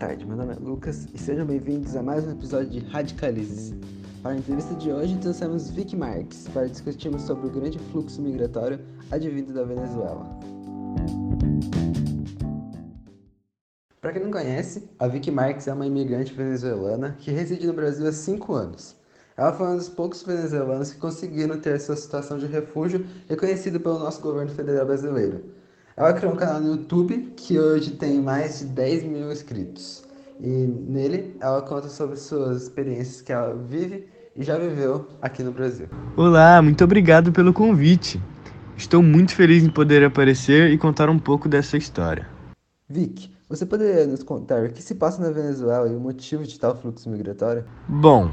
tarde, 0.00 0.24
meu 0.24 0.34
nome 0.34 0.54
é 0.54 0.56
Lucas 0.56 1.06
e 1.12 1.18
sejam 1.18 1.44
bem-vindos 1.44 1.94
a 1.94 2.02
mais 2.02 2.26
um 2.26 2.30
episódio 2.30 2.70
de 2.70 2.78
Radicalizes. 2.78 3.74
Para 4.22 4.32
a 4.32 4.38
entrevista 4.38 4.74
de 4.76 4.90
hoje, 4.90 5.18
trouxemos 5.18 5.70
Vic 5.70 5.94
Marques 5.94 6.48
para 6.48 6.66
discutirmos 6.66 7.20
sobre 7.20 7.48
o 7.48 7.50
grande 7.50 7.78
fluxo 7.78 8.22
migratório 8.22 8.80
advindo 9.10 9.52
da 9.52 9.62
Venezuela. 9.62 10.24
Para 14.00 14.12
quem 14.14 14.22
não 14.22 14.30
conhece, 14.30 14.88
a 14.98 15.06
Vic 15.06 15.30
Marques 15.30 15.68
é 15.68 15.74
uma 15.74 15.84
imigrante 15.84 16.32
venezuelana 16.32 17.14
que 17.18 17.30
reside 17.30 17.66
no 17.66 17.74
Brasil 17.74 18.06
há 18.08 18.12
5 18.12 18.54
anos. 18.54 18.96
Ela 19.36 19.52
foi 19.52 19.66
um 19.66 19.76
dos 19.76 19.90
poucos 19.90 20.22
venezuelanos 20.22 20.94
que 20.94 20.98
conseguiram 20.98 21.60
ter 21.60 21.78
sua 21.78 21.96
situação 21.96 22.38
de 22.38 22.46
refúgio 22.46 23.04
reconhecida 23.28 23.78
pelo 23.78 23.98
nosso 23.98 24.22
governo 24.22 24.50
federal 24.50 24.86
brasileiro. 24.86 25.59
Ela 26.00 26.14
criou 26.14 26.32
um 26.32 26.36
canal 26.36 26.62
no 26.62 26.76
YouTube 26.76 27.34
que 27.36 27.58
hoje 27.58 27.90
tem 27.90 28.22
mais 28.22 28.60
de 28.60 28.64
10 28.68 29.04
mil 29.04 29.30
inscritos. 29.30 30.02
E 30.40 30.48
nele 30.48 31.36
ela 31.38 31.60
conta 31.60 31.90
sobre 31.90 32.16
suas 32.16 32.62
experiências 32.62 33.20
que 33.20 33.30
ela 33.30 33.54
vive 33.54 34.08
e 34.34 34.42
já 34.42 34.56
viveu 34.56 35.06
aqui 35.20 35.42
no 35.42 35.52
Brasil. 35.52 35.88
Olá, 36.16 36.62
muito 36.62 36.82
obrigado 36.82 37.30
pelo 37.32 37.52
convite. 37.52 38.18
Estou 38.78 39.02
muito 39.02 39.34
feliz 39.34 39.62
em 39.62 39.68
poder 39.68 40.02
aparecer 40.02 40.70
e 40.70 40.78
contar 40.78 41.10
um 41.10 41.18
pouco 41.18 41.50
dessa 41.50 41.76
história. 41.76 42.26
Vic, 42.88 43.30
você 43.46 43.66
poderia 43.66 44.06
nos 44.06 44.22
contar 44.22 44.64
o 44.64 44.72
que 44.72 44.82
se 44.82 44.94
passa 44.94 45.20
na 45.20 45.30
Venezuela 45.30 45.86
e 45.86 45.94
o 45.94 46.00
motivo 46.00 46.44
de 46.44 46.58
tal 46.58 46.74
fluxo 46.74 47.10
migratório? 47.10 47.62
Bom, 47.86 48.30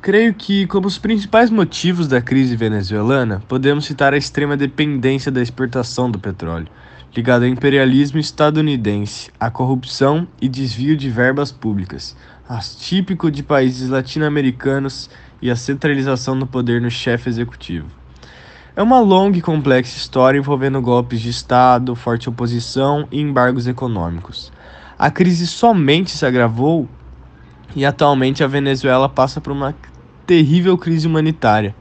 creio 0.00 0.34
que, 0.34 0.66
como 0.66 0.86
os 0.86 0.98
principais 0.98 1.50
motivos 1.50 2.06
da 2.08 2.20
crise 2.20 2.56
venezuelana, 2.56 3.42
podemos 3.48 3.84
citar 3.84 4.14
a 4.14 4.16
extrema 4.16 4.56
dependência 4.56 5.30
da 5.30 5.42
exportação 5.42 6.10
do 6.10 6.18
petróleo, 6.18 6.68
ligada 7.14 7.44
ao 7.44 7.50
imperialismo 7.50 8.18
estadunidense, 8.18 9.30
à 9.40 9.50
corrupção 9.50 10.28
e 10.40 10.48
desvio 10.48 10.96
de 10.96 11.10
verbas 11.10 11.50
públicas, 11.50 12.16
as 12.48 12.76
típico 12.76 13.30
de 13.30 13.42
países 13.42 13.88
latino-americanos 13.88 15.10
e 15.40 15.50
a 15.50 15.56
centralização 15.56 16.38
do 16.38 16.46
poder 16.46 16.80
no 16.80 16.90
chefe 16.90 17.28
executivo. 17.28 17.88
É 18.74 18.82
uma 18.82 19.00
longa 19.00 19.38
e 19.38 19.42
complexa 19.42 19.96
história 19.96 20.38
envolvendo 20.38 20.82
golpes 20.82 21.20
de 21.20 21.30
Estado, 21.30 21.96
forte 21.96 22.28
oposição 22.28 23.08
e 23.10 23.20
embargos 23.20 23.66
econômicos. 23.66 24.52
A 24.98 25.10
crise 25.10 25.46
somente 25.46 26.10
se 26.10 26.26
agravou 26.26 26.86
e 27.74 27.84
atualmente 27.84 28.44
a 28.44 28.46
Venezuela 28.46 29.08
passa 29.08 29.40
por 29.40 29.52
uma 29.52 29.74
terrível 30.26 30.76
crise 30.76 31.06
humanitária 31.06 31.74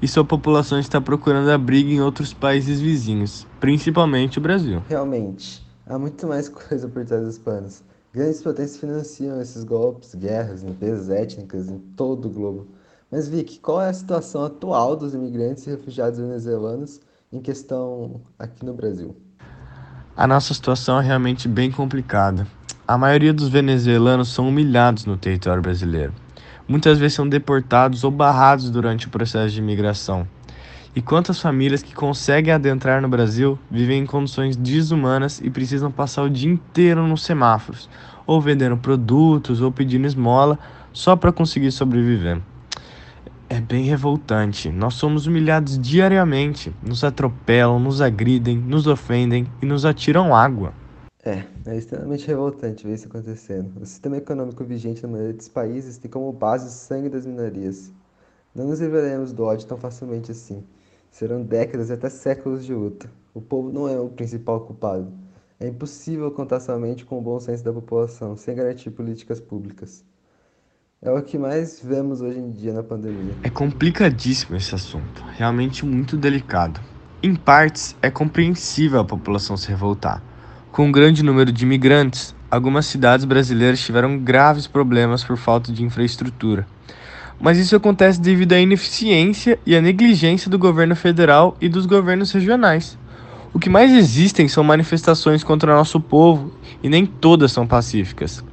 e 0.00 0.06
sua 0.06 0.24
população 0.24 0.78
está 0.78 1.00
procurando 1.00 1.50
abrigo 1.50 1.90
em 1.90 2.00
outros 2.00 2.32
países 2.32 2.80
vizinhos, 2.80 3.46
principalmente 3.58 4.38
o 4.38 4.40
Brasil. 4.40 4.82
Realmente, 4.88 5.66
há 5.84 5.98
muito 5.98 6.26
mais 6.26 6.48
coisa 6.48 6.88
por 6.88 7.04
trás 7.04 7.24
dos 7.24 7.38
panos. 7.38 7.82
Grandes 8.14 8.40
potências 8.40 8.78
financiam 8.78 9.40
esses 9.40 9.64
golpes, 9.64 10.14
guerras, 10.14 10.62
limpezas 10.62 11.10
étnicas 11.10 11.68
em 11.68 11.78
todo 11.78 12.26
o 12.26 12.30
globo. 12.30 12.68
Mas 13.10 13.28
Vic, 13.28 13.58
qual 13.58 13.82
é 13.82 13.88
a 13.88 13.92
situação 13.92 14.44
atual 14.44 14.96
dos 14.96 15.14
imigrantes 15.14 15.66
e 15.66 15.70
refugiados 15.70 16.18
venezuelanos 16.18 17.00
em 17.32 17.40
questão 17.40 18.20
aqui 18.38 18.64
no 18.64 18.72
Brasil? 18.72 19.16
A 20.16 20.26
nossa 20.26 20.54
situação 20.54 21.00
é 21.00 21.04
realmente 21.04 21.48
bem 21.48 21.70
complicada. 21.70 22.46
A 22.86 22.96
maioria 22.96 23.32
dos 23.32 23.48
venezuelanos 23.48 24.28
são 24.32 24.48
humilhados 24.48 25.04
no 25.04 25.16
território 25.16 25.62
brasileiro. 25.62 26.12
Muitas 26.68 26.98
vezes 26.98 27.14
são 27.14 27.26
deportados 27.26 28.04
ou 28.04 28.10
barrados 28.10 28.68
durante 28.68 29.06
o 29.06 29.10
processo 29.10 29.54
de 29.54 29.58
imigração. 29.58 30.28
E 30.94 31.00
quantas 31.00 31.40
famílias 31.40 31.82
que 31.82 31.94
conseguem 31.94 32.52
adentrar 32.52 33.00
no 33.00 33.08
Brasil 33.08 33.58
vivem 33.70 34.02
em 34.02 34.06
condições 34.06 34.54
desumanas 34.54 35.40
e 35.42 35.48
precisam 35.48 35.90
passar 35.90 36.24
o 36.24 36.28
dia 36.28 36.50
inteiro 36.50 37.06
nos 37.06 37.22
semáforos, 37.22 37.88
ou 38.26 38.38
vendendo 38.38 38.76
produtos 38.76 39.62
ou 39.62 39.72
pedindo 39.72 40.06
esmola 40.06 40.58
só 40.92 41.16
para 41.16 41.32
conseguir 41.32 41.72
sobreviver. 41.72 42.38
É 43.48 43.62
bem 43.62 43.84
revoltante. 43.84 44.68
Nós 44.68 44.92
somos 44.92 45.26
humilhados 45.26 45.78
diariamente. 45.78 46.70
Nos 46.82 47.02
atropelam, 47.02 47.80
nos 47.80 48.02
agridem, 48.02 48.58
nos 48.58 48.86
ofendem 48.86 49.46
e 49.62 49.64
nos 49.64 49.86
atiram 49.86 50.36
água. 50.36 50.74
É, 51.28 51.44
é 51.66 51.76
extremamente 51.76 52.26
revoltante 52.26 52.86
ver 52.86 52.94
isso 52.94 53.06
acontecendo. 53.06 53.82
O 53.82 53.84
sistema 53.84 54.16
econômico 54.16 54.64
vigente 54.64 55.02
na 55.02 55.10
maioria 55.10 55.34
dos 55.34 55.48
países 55.48 55.98
tem 55.98 56.10
como 56.10 56.32
base 56.32 56.68
o 56.68 56.70
sangue 56.70 57.10
das 57.10 57.26
minorias. 57.26 57.92
Não 58.54 58.66
nos 58.66 58.80
livraremos 58.80 59.30
do 59.30 59.44
ódio 59.44 59.66
tão 59.66 59.76
facilmente 59.76 60.30
assim. 60.30 60.64
Serão 61.10 61.42
décadas 61.42 61.90
e 61.90 61.92
até 61.92 62.08
séculos 62.08 62.64
de 62.64 62.72
luta. 62.72 63.10
O 63.34 63.42
povo 63.42 63.70
não 63.70 63.86
é 63.86 64.00
o 64.00 64.08
principal 64.08 64.60
culpado. 64.60 65.12
É 65.60 65.68
impossível 65.68 66.30
contar 66.30 66.60
somente 66.60 67.04
com 67.04 67.18
o 67.18 67.22
bom 67.22 67.38
senso 67.38 67.62
da 67.62 67.74
população, 67.74 68.34
sem 68.34 68.54
garantir 68.54 68.90
políticas 68.90 69.38
públicas. 69.38 70.02
É 71.02 71.10
o 71.10 71.22
que 71.22 71.36
mais 71.36 71.78
vemos 71.78 72.22
hoje 72.22 72.38
em 72.38 72.50
dia 72.50 72.72
na 72.72 72.82
pandemia. 72.82 73.34
É 73.42 73.50
complicadíssimo 73.50 74.56
esse 74.56 74.74
assunto, 74.74 75.22
realmente 75.36 75.84
muito 75.84 76.16
delicado. 76.16 76.80
Em 77.22 77.36
partes, 77.36 77.94
é 78.00 78.10
compreensível 78.10 79.00
a 79.00 79.04
população 79.04 79.58
se 79.58 79.68
revoltar. 79.68 80.22
Com 80.78 80.84
um 80.86 80.92
grande 80.92 81.24
número 81.24 81.50
de 81.50 81.64
imigrantes, 81.64 82.36
algumas 82.48 82.86
cidades 82.86 83.24
brasileiras 83.24 83.80
tiveram 83.80 84.16
graves 84.16 84.68
problemas 84.68 85.24
por 85.24 85.36
falta 85.36 85.72
de 85.72 85.82
infraestrutura 85.82 86.64
mas 87.40 87.58
isso 87.58 87.74
acontece 87.74 88.20
devido 88.20 88.52
à 88.52 88.60
ineficiência 88.60 89.58
e 89.66 89.74
à 89.74 89.80
negligência 89.80 90.48
do 90.48 90.56
governo 90.56 90.94
federal 90.94 91.56
e 91.60 91.68
dos 91.68 91.84
governos 91.84 92.30
regionais. 92.30 92.96
O 93.52 93.58
que 93.58 93.68
mais 93.68 93.92
existem 93.92 94.46
são 94.46 94.62
manifestações 94.62 95.42
contra 95.42 95.74
nosso 95.74 96.00
povo 96.00 96.52
e 96.80 96.88
nem 96.88 97.04
todas 97.04 97.50
são 97.50 97.66
pacíficas. 97.66 98.44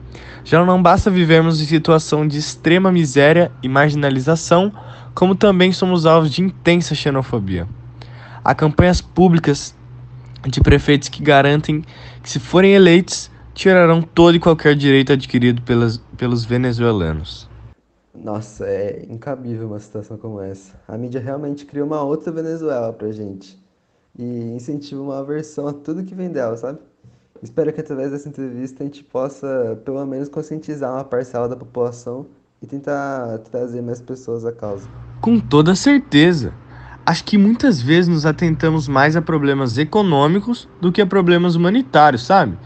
Já 0.43 0.65
não 0.65 0.81
basta 0.81 1.11
vivermos 1.11 1.61
em 1.61 1.65
situação 1.65 2.27
de 2.27 2.39
extrema 2.39 2.91
miséria 2.91 3.51
e 3.61 3.69
marginalização, 3.69 4.71
como 5.13 5.35
também 5.35 5.71
somos 5.71 6.07
alvos 6.07 6.31
de 6.31 6.41
intensa 6.41 6.95
xenofobia. 6.95 7.67
Há 8.43 8.53
campanhas 8.55 8.99
públicas 8.99 9.74
de 10.47 10.61
prefeitos 10.61 11.09
que 11.09 11.23
garantem 11.23 11.83
que, 12.21 12.29
se 12.29 12.39
forem 12.39 12.73
eleitos, 12.73 13.31
tirarão 13.53 14.01
todo 14.01 14.35
e 14.35 14.39
qualquer 14.39 14.75
direito 14.75 15.13
adquirido 15.13 15.61
pelas, 15.61 15.97
pelos 16.17 16.45
venezuelanos. 16.45 17.49
Nossa, 18.13 18.65
é 18.65 19.05
incabível 19.09 19.67
uma 19.67 19.79
situação 19.79 20.17
como 20.17 20.41
essa. 20.41 20.73
A 20.87 20.97
mídia 20.97 21.19
realmente 21.19 21.65
cria 21.65 21.83
uma 21.83 22.01
outra 22.01 22.31
Venezuela 22.31 22.91
pra 22.93 23.11
gente 23.11 23.57
e 24.17 24.53
incentiva 24.55 25.01
uma 25.01 25.19
aversão 25.19 25.67
a 25.67 25.73
tudo 25.73 26.03
que 26.03 26.15
vem 26.15 26.29
dela, 26.29 26.55
sabe? 26.55 26.79
Espero 27.43 27.71
que 27.73 27.81
através 27.81 28.11
dessa 28.11 28.29
entrevista 28.29 28.83
a 28.83 28.85
gente 28.85 29.03
possa, 29.03 29.79
pelo 29.83 30.05
menos, 30.05 30.29
conscientizar 30.29 30.93
uma 30.93 31.03
parcela 31.03 31.49
da 31.49 31.55
população 31.55 32.25
e 32.61 32.65
tentar 32.65 33.39
trazer 33.39 33.81
mais 33.81 34.01
pessoas 34.01 34.45
à 34.45 34.51
causa. 34.51 34.87
Com 35.21 35.39
toda 35.39 35.75
certeza. 35.75 36.53
Acho 37.05 37.23
que 37.23 37.37
muitas 37.37 37.79
vezes 37.79 38.07
nos 38.07 38.25
atentamos 38.25 38.87
mais 38.87 39.15
a 39.15 39.21
problemas 39.21 39.77
econômicos 39.77 40.67
do 40.81 40.91
que 40.91 40.99
a 40.99 41.05
problemas 41.05 41.53
humanitários, 41.53 42.23
sabe? 42.23 42.57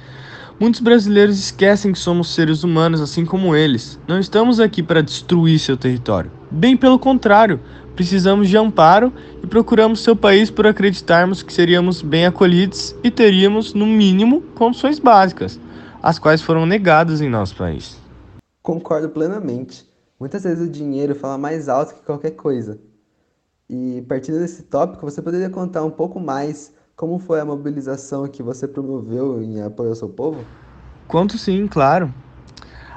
Muitos 0.57 0.79
brasileiros 0.79 1.37
esquecem 1.37 1.91
que 1.91 1.99
somos 1.99 2.33
seres 2.33 2.63
humanos 2.63 3.01
assim 3.01 3.25
como 3.25 3.53
eles. 3.53 3.99
Não 4.07 4.17
estamos 4.17 4.61
aqui 4.61 4.81
para 4.81 5.03
destruir 5.03 5.59
seu 5.59 5.75
território. 5.75 6.31
Bem 6.49 6.77
pelo 6.77 6.97
contrário, 6.97 7.59
precisamos 7.97 8.47
de 8.47 8.55
amparo 8.55 9.11
e 9.43 9.47
procuramos 9.47 10.01
seu 10.01 10.15
país 10.15 10.49
por 10.49 10.65
acreditarmos 10.65 11.43
que 11.43 11.51
seríamos 11.51 12.01
bem 12.01 12.25
acolhidos 12.25 12.95
e 13.03 13.11
teríamos, 13.11 13.73
no 13.73 13.85
mínimo, 13.85 14.41
condições 14.55 14.99
básicas, 14.99 15.59
as 16.01 16.17
quais 16.17 16.41
foram 16.41 16.65
negadas 16.65 17.19
em 17.19 17.29
nosso 17.29 17.57
país. 17.57 17.97
Concordo 18.63 19.09
plenamente. 19.09 19.85
Muitas 20.17 20.43
vezes 20.43 20.65
o 20.65 20.71
dinheiro 20.71 21.13
fala 21.13 21.37
mais 21.37 21.67
alto 21.67 21.95
que 21.95 22.01
qualquer 22.05 22.31
coisa. 22.31 22.79
E 23.69 24.03
partindo 24.07 24.39
desse 24.39 24.63
tópico, 24.63 25.05
você 25.05 25.21
poderia 25.21 25.49
contar 25.49 25.83
um 25.83 25.91
pouco 25.91 26.19
mais 26.19 26.73
como 26.95 27.19
foi 27.19 27.39
a 27.39 27.45
mobilização 27.45 28.27
que 28.27 28.41
você 28.41 28.67
promoveu 28.67 29.41
em 29.43 29.61
apoio 29.61 29.89
ao 29.89 29.95
seu 29.95 30.09
povo? 30.09 30.43
Conto 31.07 31.37
sim, 31.37 31.67
claro. 31.67 32.11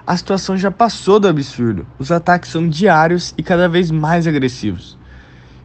A 0.06 0.16
situação 0.16 0.56
já 0.56 0.70
passou 0.70 1.20
do 1.20 1.28
absurdo. 1.28 1.86
Os 1.98 2.10
ataques 2.10 2.50
são 2.50 2.66
diários 2.66 3.34
e 3.36 3.42
cada 3.42 3.68
vez 3.68 3.90
mais 3.90 4.26
agressivos. 4.26 4.98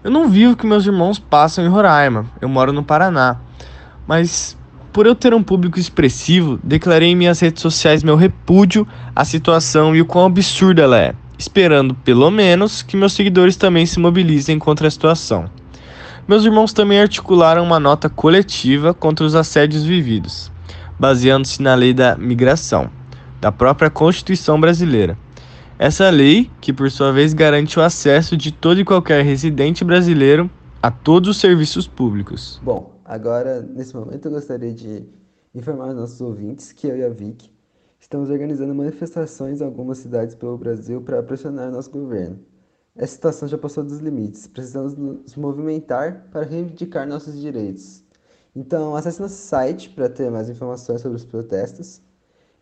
Eu 0.03 0.11
não 0.11 0.29
vivo 0.29 0.53
o 0.53 0.57
que 0.57 0.67
meus 0.67 0.85
irmãos 0.85 1.17
passam 1.17 1.65
em 1.65 1.69
Roraima. 1.69 2.25
Eu 2.41 2.49
moro 2.49 2.73
no 2.73 2.83
Paraná. 2.83 3.37
Mas 4.05 4.57
por 4.91 5.05
eu 5.05 5.15
ter 5.15 5.33
um 5.33 5.41
público 5.41 5.79
expressivo, 5.79 6.59
declarei 6.63 7.09
em 7.09 7.15
minhas 7.15 7.39
redes 7.39 7.61
sociais 7.61 8.03
meu 8.03 8.15
repúdio 8.15 8.87
à 9.15 9.23
situação 9.23 9.95
e 9.95 10.01
o 10.01 10.05
quão 10.05 10.25
absurda 10.25 10.81
ela 10.81 10.99
é, 10.99 11.15
esperando 11.37 11.93
pelo 11.95 12.31
menos 12.31 12.81
que 12.81 12.97
meus 12.97 13.13
seguidores 13.13 13.55
também 13.55 13.85
se 13.85 13.99
mobilizem 13.99 14.57
contra 14.57 14.87
a 14.87 14.91
situação. 14.91 15.49
Meus 16.27 16.43
irmãos 16.43 16.73
também 16.73 16.99
articularam 16.99 17.63
uma 17.63 17.79
nota 17.79 18.09
coletiva 18.09 18.93
contra 18.93 19.25
os 19.25 19.35
assédios 19.35 19.83
vividos, 19.83 20.51
baseando-se 20.99 21.61
na 21.61 21.73
lei 21.73 21.93
da 21.93 22.17
migração, 22.17 22.89
da 23.39 23.51
própria 23.51 23.89
Constituição 23.89 24.59
brasileira. 24.59 25.17
Essa 25.79 26.09
lei, 26.09 26.49
que 26.59 26.73
por 26.73 26.89
sua 26.89 27.11
vez 27.11 27.33
garante 27.33 27.79
o 27.79 27.83
acesso 27.83 28.35
de 28.35 28.51
todo 28.51 28.79
e 28.79 28.85
qualquer 28.85 29.23
residente 29.23 29.85
brasileiro 29.85 30.49
a 30.81 30.89
todos 30.89 31.29
os 31.29 31.37
serviços 31.37 31.87
públicos. 31.87 32.59
Bom, 32.63 32.99
agora, 33.05 33.61
nesse 33.61 33.95
momento, 33.95 34.25
eu 34.25 34.31
gostaria 34.31 34.73
de 34.73 35.05
informar 35.53 35.89
os 35.89 35.95
nossos 35.95 36.19
ouvintes 36.19 36.71
que 36.71 36.87
eu 36.87 36.97
e 36.97 37.03
a 37.03 37.09
Vic 37.09 37.49
Estamos 37.99 38.29
organizando 38.29 38.73
manifestações 38.73 39.59
em 39.59 39.65
algumas 39.65 39.97
cidades 39.97 40.35
pelo 40.35 40.57
Brasil 40.57 41.01
para 41.01 41.21
pressionar 41.23 41.71
nosso 41.71 41.89
governo. 41.89 42.39
Essa 42.95 43.13
situação 43.13 43.47
já 43.47 43.57
passou 43.57 43.83
dos 43.83 43.99
limites. 43.99 44.47
Precisamos 44.47 44.95
nos 44.95 45.35
movimentar 45.35 46.27
para 46.31 46.45
reivindicar 46.45 47.07
nossos 47.07 47.39
direitos. 47.39 48.03
Então, 48.55 48.95
acesse 48.95 49.21
nosso 49.21 49.35
site 49.35 49.89
para 49.89 50.09
ter 50.09 50.31
mais 50.31 50.49
informações 50.49 51.01
sobre 51.01 51.17
os 51.17 51.25
protestos. 51.25 52.01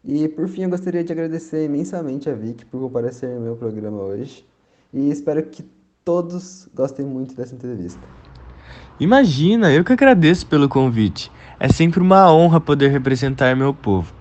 E, 0.04 0.28
por 0.30 0.48
fim, 0.48 0.64
eu 0.64 0.70
gostaria 0.70 1.04
de 1.04 1.12
agradecer 1.12 1.66
imensamente 1.66 2.30
a 2.30 2.34
Vicky 2.34 2.66
por 2.66 2.80
comparecer 2.80 3.30
no 3.30 3.42
meu 3.42 3.56
programa 3.56 4.02
hoje. 4.02 4.46
E 4.94 5.10
espero 5.10 5.44
que 5.44 5.64
todos 6.04 6.70
gostem 6.74 7.06
muito 7.06 7.36
dessa 7.36 7.56
entrevista. 7.56 8.02
Imagina, 9.00 9.74
eu 9.74 9.84
que 9.84 9.92
agradeço 9.92 10.48
pelo 10.48 10.70
convite. 10.70 11.30
É 11.60 11.68
sempre 11.68 12.00
uma 12.00 12.34
honra 12.34 12.62
poder 12.62 12.90
representar 12.90 13.56
meu 13.56 13.74
povo. 13.74 14.15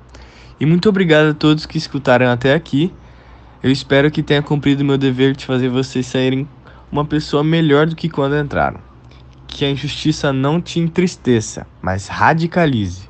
E 0.58 0.66
muito 0.66 0.88
obrigado 0.88 1.30
a 1.30 1.34
todos 1.34 1.66
que 1.66 1.78
escutaram 1.78 2.30
até 2.30 2.54
aqui. 2.54 2.92
Eu 3.62 3.70
espero 3.70 4.10
que 4.10 4.22
tenha 4.22 4.42
cumprido 4.42 4.84
meu 4.84 4.98
dever 4.98 5.34
de 5.34 5.44
fazer 5.44 5.68
vocês 5.68 6.06
saírem 6.06 6.48
uma 6.92 7.04
pessoa 7.04 7.42
melhor 7.42 7.86
do 7.86 7.96
que 7.96 8.08
quando 8.08 8.36
entraram. 8.36 8.78
Que 9.46 9.64
a 9.64 9.70
injustiça 9.70 10.32
não 10.32 10.60
te 10.60 10.78
entristeça, 10.78 11.66
mas 11.82 12.06
radicalize. 12.06 13.08